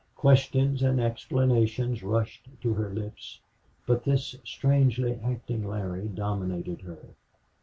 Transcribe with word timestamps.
Questions 0.15 0.81
and 0.81 0.99
explanations 0.99 2.01
rushed 2.01 2.47
to 2.61 2.73
her 2.73 2.89
lips. 2.89 3.39
But 3.85 4.03
this 4.03 4.35
strangely 4.43 5.19
acting 5.23 5.63
Larry 5.67 6.07
dominated 6.07 6.81
her. 6.81 7.09